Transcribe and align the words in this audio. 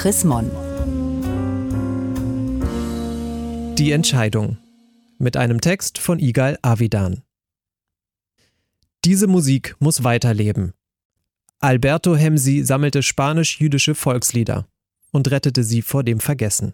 Chris 0.00 0.24
Mon. 0.24 0.50
Die 3.74 3.92
Entscheidung 3.92 4.56
mit 5.18 5.36
einem 5.36 5.60
Text 5.60 5.98
von 5.98 6.18
Igal 6.18 6.58
Avidan. 6.62 7.22
Diese 9.04 9.26
Musik 9.26 9.76
muss 9.78 10.02
weiterleben. 10.02 10.72
Alberto 11.58 12.16
Hemsi 12.16 12.64
sammelte 12.64 13.02
spanisch-jüdische 13.02 13.94
Volkslieder 13.94 14.66
und 15.10 15.30
rettete 15.30 15.64
sie 15.64 15.82
vor 15.82 16.02
dem 16.02 16.18
Vergessen. 16.18 16.72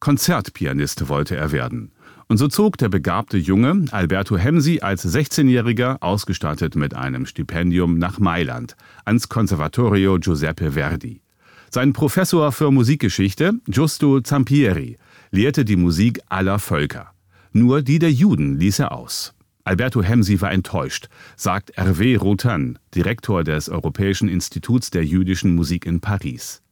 Konzertpianist 0.00 1.08
wollte 1.08 1.36
er 1.36 1.52
werden. 1.52 1.92
Und 2.30 2.36
so 2.36 2.46
zog 2.46 2.78
der 2.78 2.88
begabte 2.88 3.38
Junge 3.38 3.86
Alberto 3.90 4.38
Hemsi 4.38 4.78
als 4.82 5.04
16-Jähriger, 5.04 5.96
ausgestattet 6.00 6.76
mit 6.76 6.94
einem 6.94 7.26
Stipendium, 7.26 7.98
nach 7.98 8.20
Mailand, 8.20 8.76
ans 9.04 9.28
Conservatorio 9.28 10.16
Giuseppe 10.20 10.70
Verdi. 10.70 11.22
Sein 11.70 11.92
Professor 11.92 12.52
für 12.52 12.70
Musikgeschichte, 12.70 13.54
Giusto 13.66 14.20
Zampieri, 14.20 14.96
lehrte 15.32 15.64
die 15.64 15.74
Musik 15.74 16.20
aller 16.28 16.60
Völker. 16.60 17.10
Nur 17.52 17.82
die 17.82 17.98
der 17.98 18.12
Juden 18.12 18.60
ließ 18.60 18.78
er 18.78 18.92
aus. 18.92 19.34
Alberto 19.64 20.00
Hemsi 20.00 20.40
war 20.40 20.52
enttäuscht, 20.52 21.08
sagt 21.34 21.76
Hervé 21.76 22.16
Rotin, 22.16 22.78
Direktor 22.94 23.42
des 23.42 23.68
Europäischen 23.68 24.28
Instituts 24.28 24.92
der 24.92 25.04
jüdischen 25.04 25.56
Musik 25.56 25.84
in 25.84 26.00
Paris. 26.00 26.62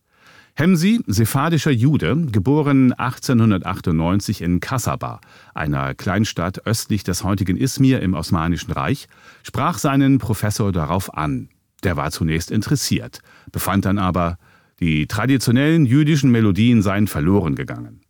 Hemsi, 0.59 0.99
sephardischer 1.07 1.71
Jude, 1.71 2.17
geboren 2.33 2.93
1898 2.93 4.43
in 4.43 4.59
Kassaba, 4.59 5.21
einer 5.55 5.95
Kleinstadt 5.95 6.67
östlich 6.67 7.05
des 7.05 7.23
heutigen 7.23 7.57
Izmir 7.57 8.03
im 8.03 8.15
Osmanischen 8.15 8.73
Reich, 8.73 9.07
sprach 9.45 9.79
seinen 9.79 10.19
Professor 10.19 10.73
darauf 10.73 11.15
an. 11.15 11.49
Der 11.85 11.97
war 11.97 12.11
zunächst 12.11 12.51
interessiert, 12.51 13.21
befand 13.53 13.85
dann 13.85 13.99
aber, 13.99 14.37
die 14.81 15.07
traditionellen 15.07 15.87
jüdischen 15.87 16.33
Melodien 16.33 16.83
seien 16.83 17.07
verloren 17.07 17.55
gegangen. 17.55 18.01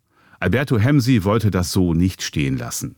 Alberto 0.40 0.78
Hemsi 0.78 1.24
wollte 1.24 1.50
das 1.50 1.70
so 1.70 1.92
nicht 1.92 2.22
stehen 2.22 2.56
lassen. 2.56 2.96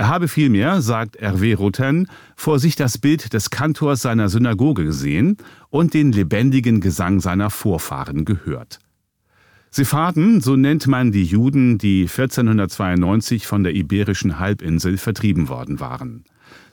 Er 0.00 0.08
habe 0.08 0.28
vielmehr, 0.28 0.80
sagt 0.80 1.20
Hervé 1.20 1.54
Roten, 1.54 2.08
vor 2.34 2.58
sich 2.58 2.74
das 2.74 2.96
Bild 2.96 3.34
des 3.34 3.50
Kantors 3.50 4.00
seiner 4.00 4.30
Synagoge 4.30 4.84
gesehen 4.84 5.36
und 5.68 5.92
den 5.92 6.10
lebendigen 6.10 6.80
Gesang 6.80 7.20
seiner 7.20 7.50
Vorfahren 7.50 8.24
gehört. 8.24 8.78
Sepharden, 9.70 10.40
so 10.40 10.56
nennt 10.56 10.86
man 10.86 11.12
die 11.12 11.24
Juden, 11.24 11.76
die 11.76 12.04
1492 12.04 13.46
von 13.46 13.62
der 13.62 13.74
iberischen 13.74 14.38
Halbinsel 14.38 14.96
vertrieben 14.96 15.50
worden 15.50 15.80
waren. 15.80 16.24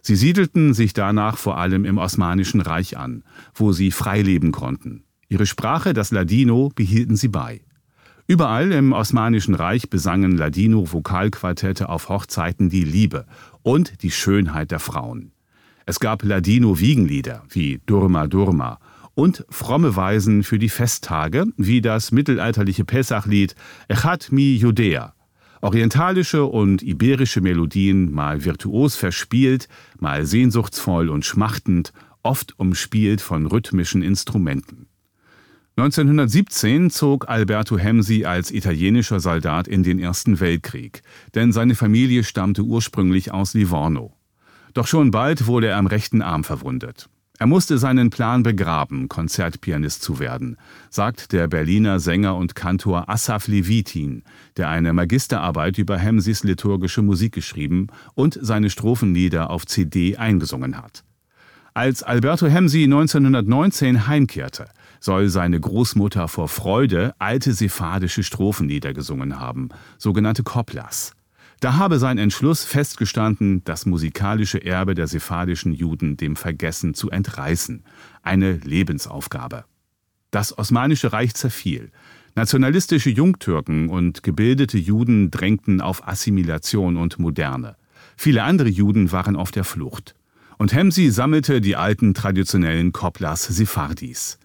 Sie 0.01 0.15
siedelten 0.15 0.73
sich 0.73 0.93
danach 0.93 1.37
vor 1.37 1.57
allem 1.57 1.83
im 1.83 1.97
Osmanischen 1.97 2.61
Reich 2.61 2.97
an, 2.97 3.25
wo 3.53 3.73
sie 3.73 3.91
frei 3.91 4.21
leben 4.21 4.53
konnten. 4.53 5.03
Ihre 5.27 5.47
Sprache, 5.47 5.93
das 5.93 6.11
Ladino, 6.11 6.71
behielten 6.73 7.17
sie 7.17 7.27
bei. 7.27 7.59
Überall 8.29 8.73
im 8.73 8.91
Osmanischen 8.91 9.55
Reich 9.55 9.89
besangen 9.89 10.35
Ladino-Vokalquartette 10.35 11.87
auf 11.87 12.09
Hochzeiten 12.09 12.69
die 12.69 12.83
Liebe 12.83 13.25
und 13.63 14.03
die 14.03 14.11
Schönheit 14.11 14.71
der 14.71 14.81
Frauen. 14.81 15.31
Es 15.85 16.01
gab 16.01 16.23
Ladino-Wiegenlieder 16.23 17.43
wie 17.49 17.79
Durma 17.85 18.27
Durma 18.27 18.79
und 19.15 19.45
fromme 19.49 19.95
Weisen 19.95 20.43
für 20.43 20.59
die 20.59 20.67
Festtage 20.67 21.45
wie 21.55 21.79
das 21.79 22.11
mittelalterliche 22.11 22.83
Pessachlied 22.83 23.55
Echat 23.87 24.29
mi 24.29 24.57
Judäa. 24.57 25.13
Orientalische 25.61 26.43
und 26.43 26.83
iberische 26.83 27.39
Melodien, 27.39 28.11
mal 28.11 28.43
virtuos 28.43 28.97
verspielt, 28.97 29.69
mal 30.01 30.25
sehnsuchtsvoll 30.25 31.07
und 31.07 31.23
schmachtend, 31.23 31.93
oft 32.23 32.59
umspielt 32.59 33.21
von 33.21 33.45
rhythmischen 33.45 34.01
Instrumenten. 34.01 34.86
1917 35.77 36.89
zog 36.89 37.29
Alberto 37.29 37.77
Hemsi 37.77 38.25
als 38.25 38.49
italienischer 38.49 39.19
Soldat 39.19 39.67
in 39.67 39.83
den 39.83 39.99
Ersten 39.99 40.39
Weltkrieg, 40.39 41.03
denn 41.35 41.51
seine 41.51 41.75
Familie 41.75 42.23
stammte 42.23 42.63
ursprünglich 42.63 43.31
aus 43.31 43.53
Livorno. 43.53 44.17
Doch 44.73 44.87
schon 44.87 45.11
bald 45.11 45.45
wurde 45.45 45.67
er 45.67 45.77
am 45.77 45.85
rechten 45.85 46.23
Arm 46.23 46.43
verwundet. 46.43 47.09
Er 47.37 47.45
musste 47.45 47.77
seinen 47.77 48.09
Plan 48.09 48.41
begraben, 48.41 49.07
Konzertpianist 49.07 50.01
zu 50.01 50.17
werden, 50.17 50.57
sagt 50.89 51.31
der 51.31 51.47
Berliner 51.47 51.99
Sänger 51.99 52.35
und 52.37 52.55
Kantor 52.55 53.07
Assaf 53.07 53.47
Levitin, 53.47 54.23
der 54.57 54.69
eine 54.69 54.93
Magisterarbeit 54.93 55.77
über 55.77 55.99
Hemsis 55.99 56.43
liturgische 56.43 57.03
Musik 57.03 57.33
geschrieben 57.33 57.89
und 58.15 58.39
seine 58.41 58.71
Strophenlieder 58.71 59.51
auf 59.51 59.67
CD 59.67 60.17
eingesungen 60.17 60.75
hat. 60.75 61.03
Als 61.75 62.01
Alberto 62.01 62.47
Hemsi 62.47 62.85
1919 62.85 64.07
heimkehrte, 64.07 64.65
soll 64.99 65.29
seine 65.29 65.59
Großmutter 65.59 66.27
vor 66.27 66.47
Freude 66.47 67.13
alte 67.19 67.53
sephardische 67.53 68.23
Strophenlieder 68.23 68.93
gesungen 68.93 69.39
haben, 69.39 69.69
sogenannte 69.97 70.43
Koplas. 70.43 71.13
Da 71.59 71.73
habe 71.73 71.97
sein 71.97 72.19
Entschluss 72.19 72.63
festgestanden, 72.63 73.63
das 73.63 73.87
musikalische 73.87 74.63
Erbe 74.63 74.93
der 74.93 75.07
sephardischen 75.07 75.73
Juden 75.73 76.15
dem 76.15 76.35
Vergessen 76.35 76.93
zu 76.93 77.09
entreißen. 77.09 77.83
Eine 78.21 78.53
Lebensaufgabe. 78.57 79.65
Das 80.29 80.57
Osmanische 80.57 81.13
Reich 81.13 81.33
zerfiel. 81.33 81.91
Nationalistische 82.35 83.09
Jungtürken 83.09 83.89
und 83.89 84.21
gebildete 84.21 84.77
Juden 84.77 85.31
drängten 85.31 85.81
auf 85.81 86.07
Assimilation 86.07 86.95
und 86.95 87.17
Moderne. 87.17 87.75
Viele 88.15 88.43
andere 88.43 88.69
Juden 88.69 89.11
waren 89.11 89.35
auf 89.35 89.49
der 89.49 89.63
Flucht. 89.63 90.13
Und 90.59 90.73
Hemsi 90.73 91.09
sammelte 91.09 91.61
die 91.61 91.75
alten 91.75 92.13
traditionellen 92.13 92.91
Koplas 92.91 93.43
Sephardis. 93.43 94.37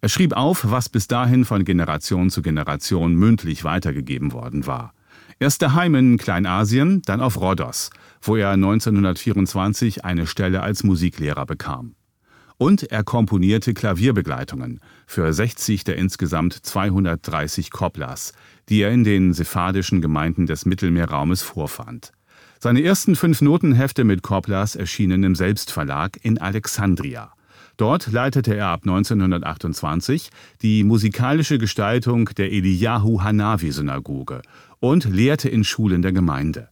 Er 0.00 0.08
schrieb 0.08 0.32
auf, 0.34 0.70
was 0.70 0.88
bis 0.88 1.08
dahin 1.08 1.44
von 1.44 1.64
Generation 1.64 2.30
zu 2.30 2.42
Generation 2.42 3.14
mündlich 3.14 3.64
weitergegeben 3.64 4.32
worden 4.32 4.66
war. 4.66 4.92
Erst 5.40 5.62
daheim 5.62 5.94
in 5.94 6.18
Kleinasien, 6.18 7.02
dann 7.02 7.20
auf 7.20 7.40
Rhodos, 7.40 7.90
wo 8.22 8.36
er 8.36 8.50
1924 8.50 10.04
eine 10.04 10.26
Stelle 10.26 10.62
als 10.62 10.82
Musiklehrer 10.82 11.46
bekam. 11.46 11.94
Und 12.56 12.90
er 12.90 13.04
komponierte 13.04 13.72
Klavierbegleitungen 13.72 14.80
für 15.06 15.32
60 15.32 15.84
der 15.84 15.96
insgesamt 15.96 16.54
230 16.54 17.70
Koplas, 17.70 18.32
die 18.68 18.80
er 18.80 18.90
in 18.90 19.04
den 19.04 19.32
sephardischen 19.32 20.00
Gemeinden 20.00 20.46
des 20.46 20.66
Mittelmeerraumes 20.66 21.42
vorfand. 21.42 22.10
Seine 22.58 22.82
ersten 22.82 23.14
fünf 23.14 23.40
Notenhefte 23.40 24.02
mit 24.02 24.22
Koplas 24.22 24.74
erschienen 24.74 25.22
im 25.22 25.36
Selbstverlag 25.36 26.18
in 26.22 26.38
Alexandria. 26.38 27.32
Dort 27.78 28.10
leitete 28.10 28.56
er 28.56 28.66
ab 28.66 28.80
1928 28.82 30.30
die 30.62 30.82
musikalische 30.82 31.58
Gestaltung 31.58 32.28
der 32.36 32.50
Eliyahu 32.50 33.22
Hanavi 33.22 33.70
Synagoge 33.70 34.42
und 34.80 35.04
lehrte 35.04 35.48
in 35.48 35.62
Schulen 35.62 36.02
der 36.02 36.10
Gemeinde. 36.10 36.70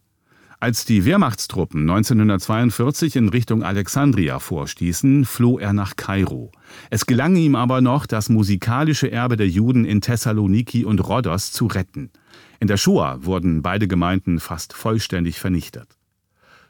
Als 0.58 0.84
die 0.84 1.04
Wehrmachtstruppen 1.04 1.82
1942 1.82 3.14
in 3.14 3.28
Richtung 3.28 3.62
Alexandria 3.62 4.40
vorstießen, 4.40 5.24
floh 5.24 5.60
er 5.60 5.72
nach 5.72 5.94
Kairo. 5.94 6.50
Es 6.90 7.06
gelang 7.06 7.36
ihm 7.36 7.54
aber 7.54 7.80
noch, 7.80 8.06
das 8.06 8.28
musikalische 8.28 9.12
Erbe 9.12 9.36
der 9.36 9.48
Juden 9.48 9.84
in 9.84 10.00
Thessaloniki 10.00 10.84
und 10.84 10.98
Rhodos 10.98 11.52
zu 11.52 11.66
retten. 11.66 12.10
In 12.58 12.66
der 12.66 12.78
Shoah 12.78 13.24
wurden 13.24 13.62
beide 13.62 13.86
Gemeinden 13.86 14.40
fast 14.40 14.72
vollständig 14.72 15.38
vernichtet. 15.38 15.86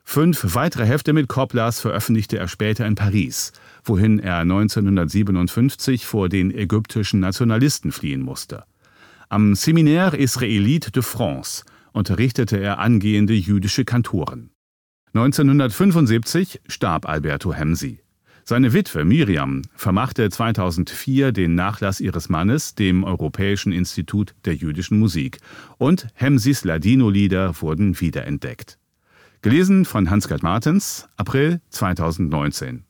Fünf 0.08 0.54
weitere 0.54 0.86
Hefte 0.86 1.12
mit 1.12 1.28
Koplas 1.28 1.80
veröffentlichte 1.80 2.38
er 2.38 2.46
später 2.46 2.86
in 2.86 2.94
Paris, 2.94 3.52
wohin 3.84 4.20
er 4.20 4.38
1957 4.38 6.06
vor 6.06 6.28
den 6.28 6.56
ägyptischen 6.56 7.18
Nationalisten 7.18 7.90
fliehen 7.90 8.22
musste. 8.22 8.64
Am 9.28 9.54
Séminaire 9.54 10.14
Israélite 10.14 10.92
de 10.92 11.02
France 11.02 11.64
unterrichtete 11.92 12.56
er 12.56 12.78
angehende 12.78 13.34
jüdische 13.34 13.84
Kantoren. 13.84 14.50
1975 15.12 16.60
starb 16.68 17.06
Alberto 17.06 17.52
Hemsi. 17.52 17.98
Seine 18.44 18.72
Witwe 18.72 19.04
Miriam 19.04 19.62
vermachte 19.74 20.30
2004 20.30 21.32
den 21.32 21.56
Nachlass 21.56 22.00
ihres 22.00 22.28
Mannes 22.28 22.76
dem 22.76 23.02
Europäischen 23.02 23.72
Institut 23.72 24.36
der 24.44 24.54
jüdischen 24.54 25.00
Musik 25.00 25.38
und 25.78 26.06
Hemsis 26.14 26.64
Ladino-Lieder 26.64 27.60
wurden 27.60 28.00
wiederentdeckt. 28.00 28.78
Gelesen 29.46 29.84
von 29.84 30.10
Hans-Gerd 30.10 30.42
Martens, 30.42 31.08
April 31.16 31.60
2019. 31.70 32.84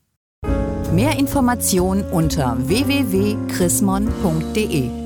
Mehr 0.95 1.19
Informationen 1.19 2.03
unter 2.11 2.57
www.chrismon.de 2.67 5.06